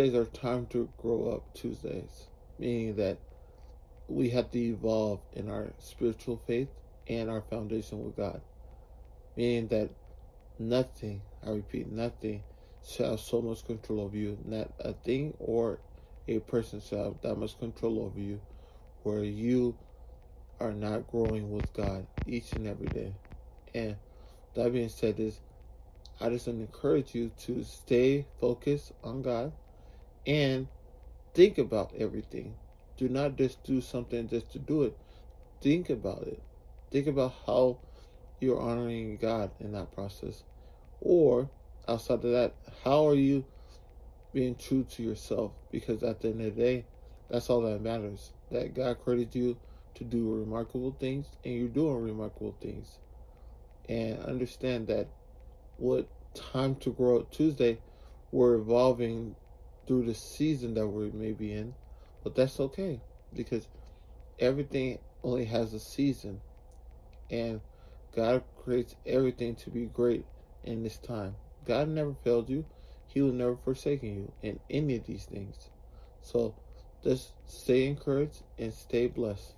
[0.00, 3.18] Tuesdays are time to grow up Tuesdays, meaning that
[4.08, 6.68] we have to evolve in our spiritual faith
[7.06, 8.40] and our foundation with God.
[9.36, 9.90] Meaning that
[10.58, 12.42] nothing, I repeat, nothing
[12.82, 14.38] shall have so much control over you.
[14.42, 15.80] Not a thing or
[16.26, 18.40] a person shall have that much control over you
[19.02, 19.76] where you
[20.60, 23.12] are not growing with God each and every day.
[23.74, 23.96] And
[24.54, 25.40] that being said is
[26.18, 29.52] I just encourage you to stay focused on God
[30.26, 30.68] and
[31.34, 32.54] think about everything.
[32.96, 34.96] Do not just do something just to do it.
[35.60, 36.42] Think about it.
[36.90, 37.78] Think about how
[38.40, 40.42] you're honoring God in that process.
[41.00, 41.48] Or
[41.88, 42.54] outside of that,
[42.84, 43.44] how are you
[44.32, 45.52] being true to yourself?
[45.70, 46.84] Because at the end of the day,
[47.30, 48.32] that's all that matters.
[48.50, 49.56] That God created you
[49.94, 52.98] to do remarkable things and you're doing remarkable things.
[53.88, 55.08] And understand that
[55.78, 57.78] what time to grow up Tuesday,
[58.30, 59.34] we're evolving
[59.90, 61.74] through the season that we may be in,
[62.22, 63.00] but that's okay
[63.34, 63.66] because
[64.38, 66.40] everything only has a season,
[67.28, 67.60] and
[68.14, 70.24] God creates everything to be great
[70.62, 71.34] in this time.
[71.66, 72.64] God never failed you;
[73.08, 75.70] He will never forsake you in any of these things.
[76.22, 76.54] So,
[77.02, 79.54] just stay encouraged and stay blessed